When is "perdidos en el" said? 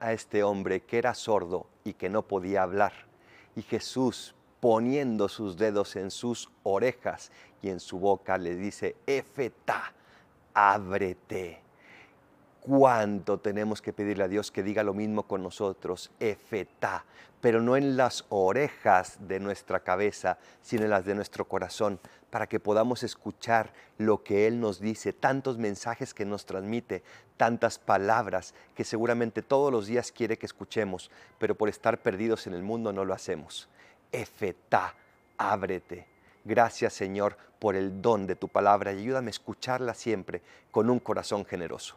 31.96-32.62